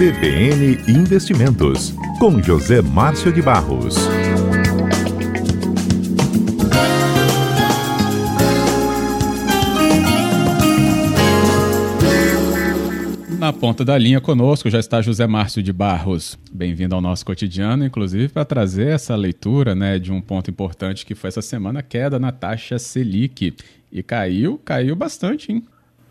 [0.00, 3.96] CBN Investimentos, com José Márcio de Barros.
[13.38, 16.38] Na ponta da linha conosco já está José Márcio de Barros.
[16.50, 21.14] Bem-vindo ao nosso cotidiano, inclusive para trazer essa leitura né, de um ponto importante que
[21.14, 23.54] foi essa semana, a queda na taxa Selic.
[23.92, 25.62] E caiu, caiu bastante, hein?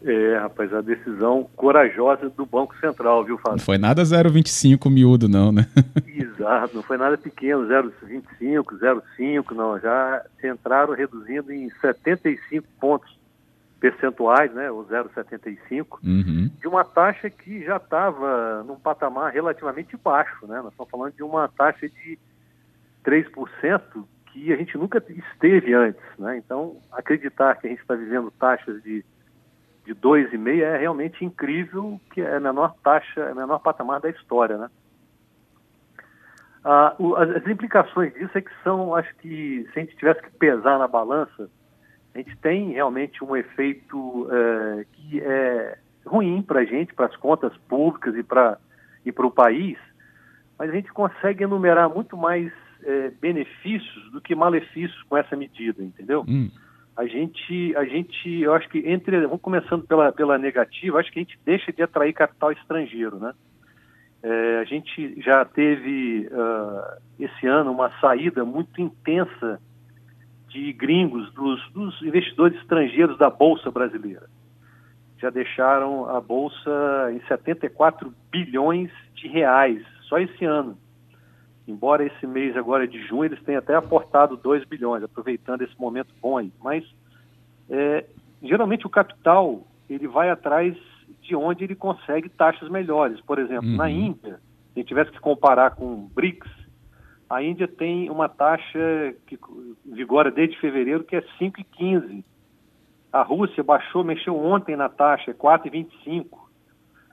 [0.03, 3.57] É, rapaz, a decisão corajosa do Banco Central, viu, Fábio?
[3.57, 5.67] Não foi nada 0,25 miúdo, não, né?
[6.07, 9.77] Exato, não foi nada pequeno, 0,25, 0,5, não.
[9.79, 13.19] Já entraram reduzindo em 75 pontos
[13.79, 16.49] percentuais, né, o 0,75, uhum.
[16.59, 20.61] de uma taxa que já estava num patamar relativamente baixo, né?
[20.61, 22.19] Nós estamos falando de uma taxa de
[23.05, 23.81] 3%
[24.33, 26.37] que a gente nunca esteve antes, né?
[26.37, 29.03] Então, acreditar que a gente está vivendo taxas de
[29.85, 34.09] de 2,5 é realmente incrível, que é a menor taxa, é a menor patamar da
[34.09, 34.69] história, né?
[36.63, 40.21] Ah, o, as, as, implicações disso é que são, acho que, se a gente tivesse
[40.21, 41.49] que pesar na balança,
[42.13, 47.15] a gente tem realmente um efeito é, que é ruim para a gente, para as
[47.15, 48.57] contas públicas e para
[49.05, 49.77] e o país,
[50.57, 52.51] mas a gente consegue enumerar muito mais
[52.83, 56.25] é, benefícios do que malefícios com essa medida, entendeu?
[56.27, 56.49] Hum
[56.99, 61.19] a gente, a gente, eu acho que entre, vamos começando pela, pela negativa, acho que
[61.19, 63.31] a gente deixa de atrair capital estrangeiro, né?
[64.21, 69.61] É, a gente já teve uh, esse ano uma saída muito intensa
[70.49, 74.29] de gringos, dos, dos, investidores estrangeiros da Bolsa brasileira.
[75.19, 80.77] Já deixaram a Bolsa em 74 bilhões de reais, só esse ano.
[81.69, 86.13] Embora esse mês agora de junho eles tenham até aportado 2 bilhões, aproveitando esse momento
[86.19, 86.51] bom aí.
[86.63, 86.83] Mas
[87.69, 88.05] é,
[88.41, 90.75] geralmente o capital ele vai atrás
[91.21, 93.21] de onde ele consegue taxas melhores.
[93.21, 93.75] Por exemplo, uhum.
[93.75, 94.39] na Índia,
[94.73, 96.49] se a gente tivesse que comparar com o BRICS,
[97.29, 99.37] a Índia tem uma taxa que
[99.85, 102.23] vigora desde fevereiro que é 5,15.
[103.13, 106.25] A Rússia baixou, mexeu ontem na taxa, 4,25.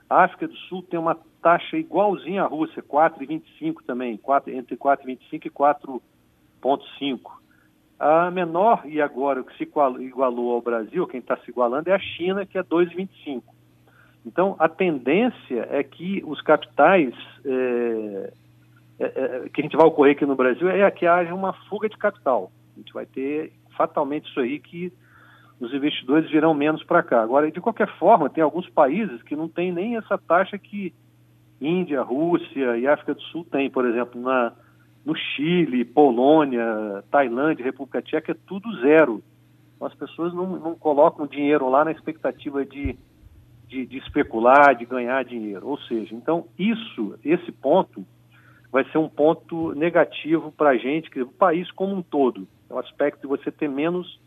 [0.09, 5.45] A África do Sul tem uma taxa igualzinha à Rússia, 4,25 também, 4, entre 4,25
[5.45, 7.19] e 4,5.
[7.99, 11.93] A menor, e agora o que se igualou ao Brasil, quem está se igualando, é
[11.93, 13.41] a China, que é 2,25.
[14.25, 17.13] Então, a tendência é que os capitais
[17.45, 18.33] é,
[18.99, 21.87] é, é, que a gente vai ocorrer aqui no Brasil é que haja uma fuga
[21.87, 22.51] de capital.
[22.75, 24.91] A gente vai ter fatalmente isso aí que
[25.59, 27.21] os investidores virão menos para cá.
[27.21, 30.93] Agora, de qualquer forma, tem alguns países que não têm nem essa taxa que
[31.59, 34.53] Índia, Rússia e África do Sul têm, por exemplo, na,
[35.03, 39.23] no Chile, Polônia, Tailândia, República Tcheca, é tudo zero.
[39.75, 42.95] Então, as pessoas não, não colocam dinheiro lá na expectativa de,
[43.67, 45.67] de, de especular, de ganhar dinheiro.
[45.67, 48.05] Ou seja, então isso, esse ponto,
[48.71, 52.47] vai ser um ponto negativo para a gente, que o país como um todo.
[52.69, 54.19] É o aspecto de você ter menos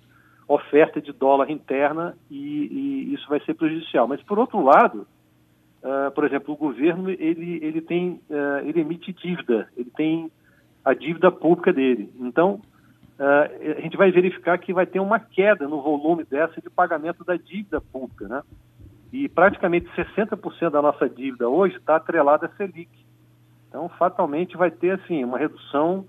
[0.50, 4.08] oferta de dólar interna e, e isso vai ser prejudicial.
[4.08, 5.06] Mas, por outro lado,
[5.82, 10.30] uh, por exemplo, o governo ele, ele, tem, uh, ele emite dívida, ele tem
[10.84, 12.12] a dívida pública dele.
[12.18, 12.60] Então,
[13.16, 17.22] uh, a gente vai verificar que vai ter uma queda no volume dessa de pagamento
[17.22, 18.42] da dívida pública, né?
[19.12, 22.90] E praticamente 60% da nossa dívida hoje está atrelada a Selic.
[23.68, 26.06] Então, fatalmente, vai ter assim uma redução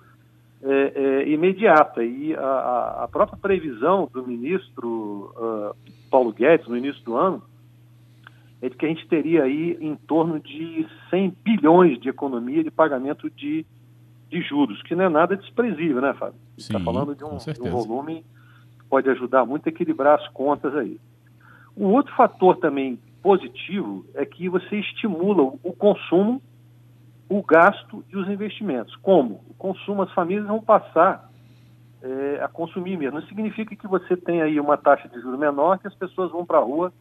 [0.64, 2.04] é, é, imediata.
[2.04, 5.76] E a, a, própria previsão do ministro uh,
[6.10, 7.42] Paulo Guedes, no início do ano,
[8.62, 12.70] é de que a gente teria aí em torno de 100 bilhões de economia de
[12.70, 13.66] pagamento de,
[14.30, 16.40] de juros, que não é nada desprezível, né, Fábio?
[16.56, 18.24] Está falando de um, de um volume
[18.78, 21.00] que pode ajudar muito a equilibrar as contas aí.
[21.76, 26.42] Um outro fator também positivo é que você estimula o consumo
[27.32, 28.94] o gasto e os investimentos.
[28.98, 29.36] Como?
[29.50, 31.30] O consumo, as famílias vão passar
[32.04, 33.22] é, a consumir mesmo.
[33.22, 36.46] Não significa que você tem aí uma taxa de juros menor que as pessoas vão
[36.46, 36.92] para a rua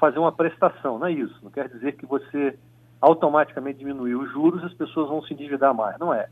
[0.00, 1.38] fazer uma prestação, não é isso.
[1.44, 2.58] Não quer dizer que você
[3.00, 6.28] automaticamente diminuiu os juros as pessoas vão se endividar mais, não é.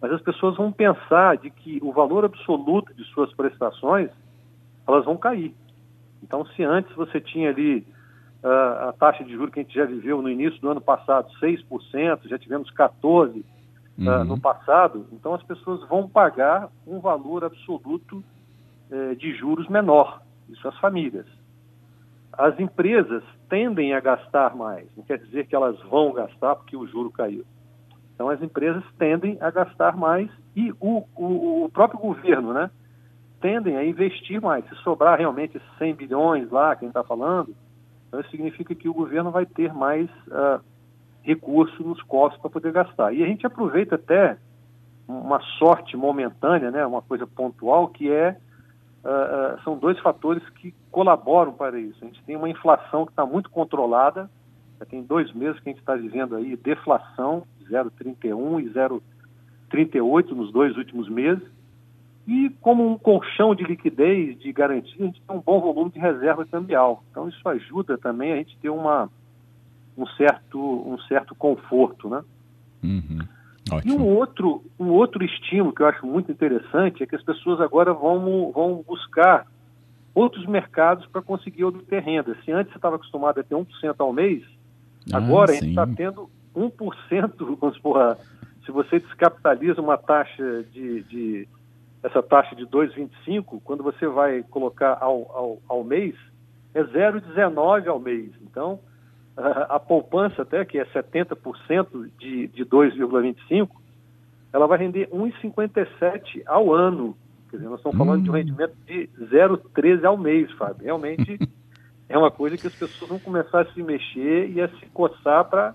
[0.00, 4.08] Mas as pessoas vão pensar de que o valor absoluto de suas prestações,
[4.86, 5.54] elas vão cair.
[6.22, 7.86] Então, se antes você tinha ali
[8.42, 12.28] a taxa de juros que a gente já viveu no início do ano passado, 6%,
[12.28, 13.44] já tivemos 14%
[13.98, 14.06] uhum.
[14.06, 18.22] uh, no passado, então as pessoas vão pagar um valor absoluto
[18.90, 21.26] uh, de juros menor, isso as famílias.
[22.32, 26.86] As empresas tendem a gastar mais, não quer dizer que elas vão gastar porque o
[26.86, 27.44] juro caiu.
[28.14, 32.70] Então as empresas tendem a gastar mais e o, o, o próprio governo, né,
[33.40, 34.64] tendem a investir mais.
[34.68, 37.54] Se sobrar realmente 100 bilhões lá, quem está falando,
[38.08, 40.60] então, isso significa que o governo vai ter mais uh,
[41.22, 43.12] recurso nos cofres para poder gastar.
[43.12, 44.38] E a gente aproveita até
[45.06, 48.36] uma sorte momentânea, né, uma coisa pontual, que é
[49.04, 51.98] uh, uh, são dois fatores que colaboram para isso.
[52.02, 54.30] A gente tem uma inflação que está muito controlada,
[54.78, 58.70] já tem dois meses que a gente está vivendo aí deflação, 0,31 e
[59.70, 61.46] 0,38 nos dois últimos meses,
[62.28, 65.98] e como um colchão de liquidez, de garantia, a gente tem um bom volume de
[65.98, 67.02] reserva cambial.
[67.10, 69.08] Então isso ajuda também a gente ter uma,
[69.96, 72.22] um, certo, um certo conforto, né?
[72.84, 73.20] Uhum.
[73.82, 77.62] E um outro, um outro estímulo que eu acho muito interessante é que as pessoas
[77.62, 79.46] agora vão, vão buscar
[80.14, 82.36] outros mercados para conseguir obter renda.
[82.44, 83.66] Se antes você estava acostumado a ter 1%
[83.98, 84.44] ao mês,
[85.10, 85.56] ah, agora sim.
[85.56, 88.18] a gente está tendo 1%, vamos supor,
[88.66, 91.48] se você descapitaliza uma taxa de, de
[92.02, 96.14] essa taxa de 2,25, quando você vai colocar ao, ao, ao mês,
[96.74, 98.30] é 0,19 ao mês.
[98.42, 98.78] Então,
[99.36, 103.68] a poupança até, que é 70% de, de 2,25,
[104.52, 107.16] ela vai render 1,57 ao ano.
[107.50, 108.22] Quer dizer, nós estamos falando hum.
[108.22, 108.36] de um hum.
[108.36, 110.84] rendimento de 0,13 ao mês, Fábio.
[110.84, 111.38] Realmente
[112.08, 115.44] é uma coisa que as pessoas vão começar a se mexer e a se coçar
[115.46, 115.74] para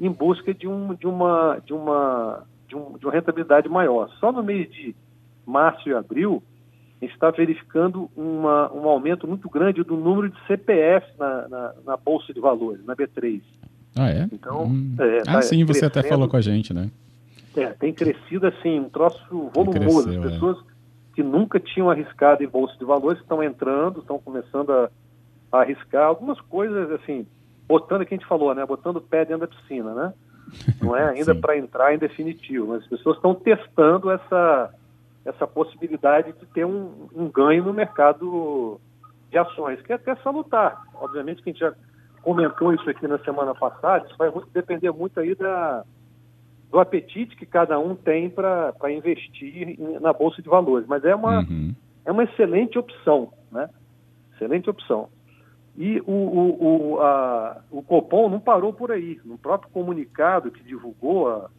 [0.00, 4.08] em busca de, um, de, uma, de, uma, de, um, de uma rentabilidade maior.
[4.18, 4.96] Só no mês de
[5.46, 6.42] março e abril,
[7.00, 11.74] a gente está verificando uma, um aumento muito grande do número de CPF na, na,
[11.84, 13.40] na Bolsa de Valores, na B3.
[13.96, 14.28] Ah, é?
[14.32, 14.94] Então, hum.
[14.98, 16.90] é, ah, tá sim, você até falou com a gente, né?
[17.56, 20.04] É, tem crescido assim, um troço volumoso.
[20.04, 20.30] Cresceu, As é.
[20.30, 20.62] pessoas é.
[21.14, 24.90] que nunca tinham arriscado em Bolsa de Valores estão entrando, estão começando a,
[25.50, 27.26] a arriscar algumas coisas, assim,
[27.68, 28.64] botando, que a gente falou, né?
[28.64, 30.12] Botando o pé dentro da piscina, né?
[30.80, 34.72] Não é ainda para entrar em definitivo, mas as pessoas estão testando essa
[35.24, 38.80] essa possibilidade de ter um, um, ganho no mercado
[39.30, 40.82] de ações, que é até salutar.
[40.94, 41.74] Obviamente que a gente já
[42.22, 45.84] comentou isso aqui na semana passada, isso vai muito, depender muito aí da,
[46.70, 50.86] do apetite que cada um tem para investir em, na Bolsa de Valores.
[50.86, 51.74] Mas é uma, uhum.
[52.04, 53.68] é uma excelente opção, né?
[54.34, 55.08] Excelente opção.
[55.76, 59.20] E o, o, o, a, o Copom não parou por aí.
[59.24, 61.50] No próprio comunicado que divulgou a,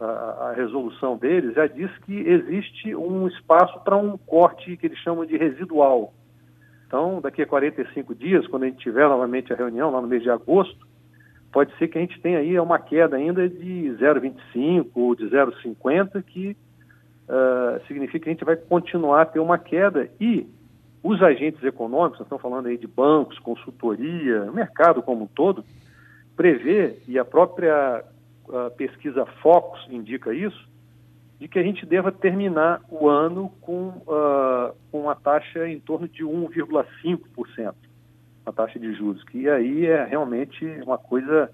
[0.00, 4.98] a, a resolução deles, já diz que existe um espaço para um corte que eles
[4.98, 6.14] chamam de residual.
[6.86, 10.22] Então, daqui a 45 dias, quando a gente tiver novamente a reunião, lá no mês
[10.22, 10.88] de agosto,
[11.52, 16.22] pode ser que a gente tenha aí uma queda ainda de 0,25 ou de 0,50,
[16.24, 16.56] que
[17.28, 20.08] uh, significa que a gente vai continuar a ter uma queda.
[20.20, 20.48] E
[21.02, 25.64] os agentes econômicos, nós estamos falando aí de bancos, consultoria, mercado como um todo,
[26.36, 28.04] prevê, e a própria
[28.66, 30.68] a pesquisa Focus indica isso,
[31.38, 36.06] de que a gente deva terminar o ano com, uh, com uma taxa em torno
[36.06, 37.74] de 1,5%,
[38.44, 41.50] a taxa de juros, que aí é realmente uma coisa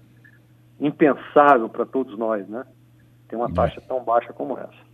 [0.79, 2.65] impensável para todos nós, né?
[3.29, 3.53] Ter uma é.
[3.53, 4.87] taxa tão baixa como essa.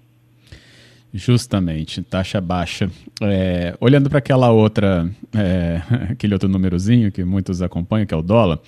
[1.14, 2.90] Justamente, taxa baixa.
[3.22, 8.22] É, olhando para aquela outra, é, aquele outro númerozinho que muitos acompanham, que é o
[8.22, 8.60] dólar,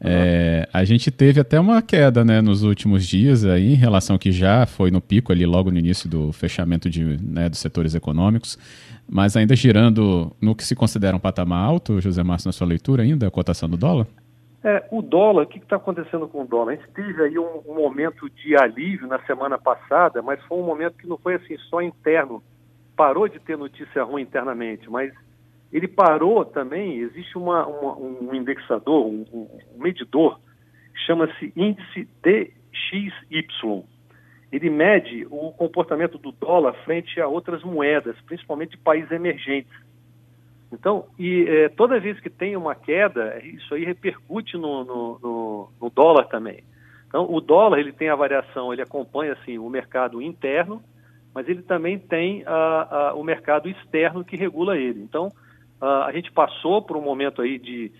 [0.00, 4.30] é, a gente teve até uma queda né, nos últimos dias aí, em relação que
[4.30, 8.58] já foi no pico ali logo no início do fechamento de, né, dos setores econômicos,
[9.08, 13.02] mas ainda girando no que se considera um patamar alto, José Márcio, na sua leitura
[13.02, 14.06] ainda, a cotação do dólar?
[14.62, 16.72] É, o dólar, o que está acontecendo com o dólar?
[16.72, 20.66] A gente teve aí um, um, momento de alívio na semana passada, mas foi um
[20.66, 22.42] momento que não foi assim só interno.
[22.96, 25.12] Parou de ter notícia ruim internamente, mas
[25.72, 30.38] ele parou também, existe uma, uma, um indexador, um, um medidor,
[31.06, 33.84] chama-se índice DXY.
[34.52, 39.72] Ele mede o comportamento do dólar frente a outras moedas, principalmente de países emergentes.
[40.72, 45.68] Então, e é, toda vez que tem uma queda, isso aí repercute no, no, no,
[45.80, 46.62] no, dólar também.
[47.08, 50.82] Então, o dólar ele tem a variação, ele acompanha assim o mercado interno,
[51.34, 55.00] mas ele também tem a, a, o mercado externo que regula ele.
[55.00, 55.30] Então,
[55.80, 57.92] Uh, a gente passou por um momento aí de,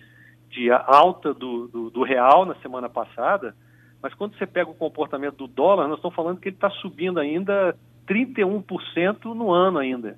[0.49, 3.55] de alta do, do, do, real na semana passada,
[4.01, 7.19] mas quando você pega o comportamento do dólar, nós estamos falando que ele está subindo
[7.19, 7.75] ainda
[8.07, 10.17] 31% no ano ainda.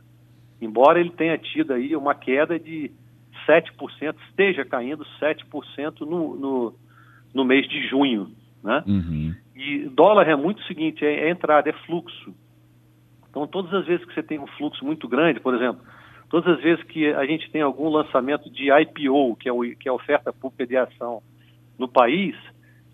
[0.61, 2.91] Embora ele tenha tido aí uma queda de
[3.47, 6.73] 7%, esteja caindo 7% no, no,
[7.33, 8.31] no mês de junho.
[8.63, 8.83] Né?
[8.85, 9.35] Uhum.
[9.55, 12.33] E dólar é muito o seguinte, é, é entrada, é fluxo.
[13.29, 15.81] Então, todas as vezes que você tem um fluxo muito grande, por exemplo,
[16.29, 19.87] Todas as vezes que a gente tem algum lançamento de IPO, que é, o, que
[19.87, 21.23] é a oferta pública de ação
[21.77, 22.35] no país,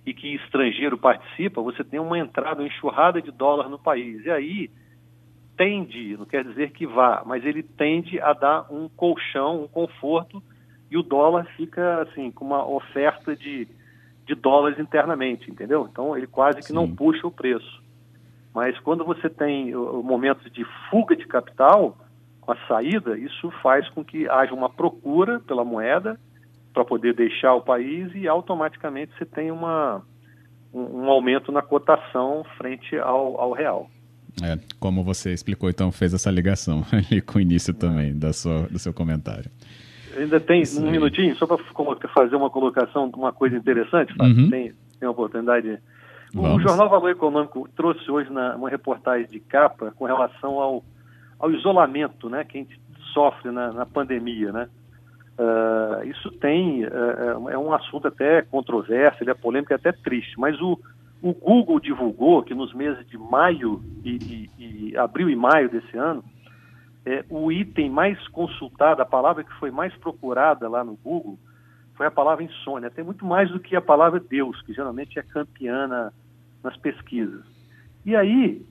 [0.06, 4.24] e que estrangeiro participa, você tem uma entrada, uma enxurrada de dólar no país.
[4.24, 4.70] E aí
[5.58, 10.42] tende, não quer dizer que vá, mas ele tende a dar um colchão, um conforto,
[10.92, 13.68] e o dólar fica assim com uma oferta de,
[14.26, 15.88] de dólares internamente, entendeu?
[15.92, 16.74] Então ele quase que Sim.
[16.74, 17.84] não puxa o preço.
[18.54, 21.98] Mas quando você tem momentos de fuga de capital,
[22.46, 26.20] com a saída, isso faz com que haja uma procura pela moeda
[26.74, 30.02] para poder deixar o país e automaticamente você tem uma,
[30.74, 33.90] um, um aumento na cotação frente ao, ao real.
[34.44, 38.64] É, como você explicou, então fez essa ligação ali com o início também da sua,
[38.64, 39.50] do seu comentário.
[40.18, 41.58] Ainda tem um minutinho, só para
[42.10, 44.50] fazer uma colocação uma coisa interessante, uhum.
[44.50, 45.78] tem, tem uma oportunidade.
[46.34, 46.58] Vamos.
[46.58, 50.84] O Jornal Valor Econômico trouxe hoje na, uma reportagem de capa com relação ao,
[51.40, 52.80] ao isolamento né, que a gente
[53.14, 54.52] sofre na, na pandemia.
[54.52, 54.70] Né?
[55.38, 60.40] Uh, isso tem, uh, é um assunto até controverso, ele é polêmico e até triste,
[60.40, 60.80] mas o,
[61.22, 65.98] o Google divulgou que nos meses de maio e, e, e abril e maio desse
[65.98, 66.24] ano,
[67.06, 71.38] é, o item mais consultado, a palavra que foi mais procurada lá no Google,
[71.96, 72.90] foi a palavra insônia.
[72.90, 76.12] Tem muito mais do que a palavra Deus, que geralmente é campeã na,
[76.64, 77.46] nas pesquisas.
[78.06, 78.66] E aí,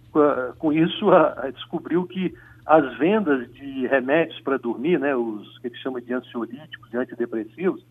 [0.59, 2.35] com isso, a, a descobriu que
[2.67, 7.85] as vendas de remédios para dormir, né, os que eles chamam de ansiolíticos e antidepressivos,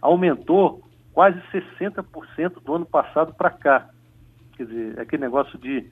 [0.00, 3.88] aumentou quase 60% do ano passado para cá.
[4.56, 5.86] Quer dizer, aquele negócio de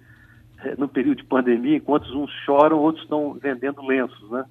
[0.59, 4.45] é, no período de pandemia, enquanto uns choram, outros estão vendendo lenços, né?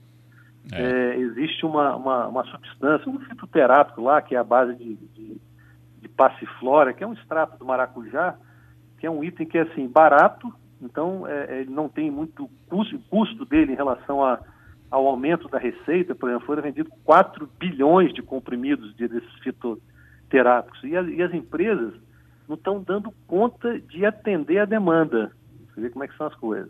[0.72, 0.82] É.
[0.82, 5.38] É, existe uma, uma, uma, substância, um fitoterápico lá, que é a base de, de,
[6.02, 8.36] de passiflora, que é um extrato do maracujá,
[8.98, 13.00] que é um item que é assim, barato, então é, ele não tem muito custo,
[13.10, 14.40] custo dele em relação a,
[14.92, 20.84] ao aumento da receita, por exemplo, foi vendido 4 bilhões de comprimidos de, desses fitoterápicos.
[20.84, 21.94] E, as, e as empresas
[22.48, 25.32] não estão dando conta de atender a demanda.
[25.74, 26.70] Você vê como é que são as coisas.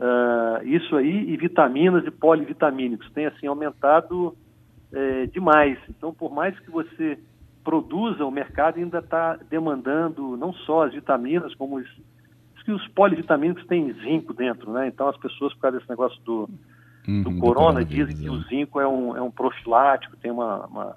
[0.00, 4.36] Uh, isso aí e vitaminas e polivitamínicos tem assim aumentado
[4.92, 5.78] é, demais.
[5.88, 7.18] Então, por mais que você
[7.64, 11.86] produza, o mercado ainda está demandando não só as vitaminas, como os,
[12.68, 14.88] que os polivitamínicos têm zinco dentro, né?
[14.88, 16.50] Então as pessoas, por causa desse negócio do,
[17.08, 20.96] uhum, do corona, dizem que o zinco é um, é um profilático, tem uma, uma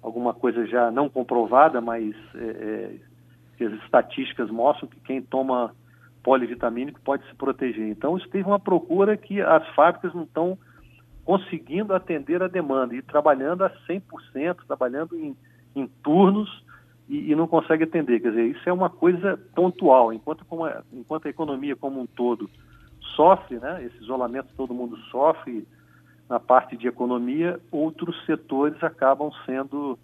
[0.00, 2.96] alguma coisa já não comprovada, mas é,
[3.60, 5.74] é, as estatísticas mostram que quem toma
[6.22, 7.90] polivitamínico pode se proteger.
[7.90, 10.56] Então, isso teve uma procura que as fábricas não estão
[11.26, 15.36] conseguindo atender a demanda e trabalhando a 100%, trabalhando em,
[15.76, 16.64] em turnos
[17.08, 18.20] e, e, não consegue atender.
[18.20, 20.12] Quer dizer, isso é uma coisa pontual.
[20.12, 22.48] Enquanto, como a, enquanto a economia como um todo
[23.16, 25.66] sofre, né, esse isolamento todo mundo sofre
[26.28, 29.98] na parte de economia, outros setores acabam sendo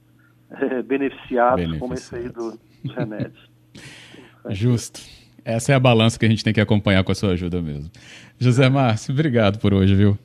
[0.50, 3.50] é, beneficiados, beneficiados, como esse aí do, dos remédios.
[4.50, 5.00] Justo.
[5.44, 7.90] Essa é a balança que a gente tem que acompanhar com a sua ajuda mesmo.
[8.38, 10.18] José Márcio, obrigado por hoje, viu?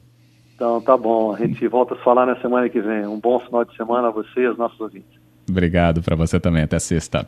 [0.54, 1.34] Então, tá bom.
[1.34, 3.08] A gente volta a falar na semana que vem.
[3.08, 5.23] Um bom final de semana a você e aos nossos ouvintes.
[5.54, 6.64] Obrigado para você também.
[6.64, 7.28] Até sexta.